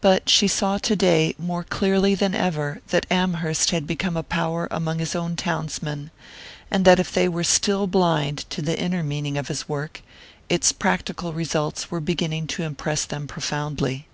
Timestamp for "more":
1.38-1.62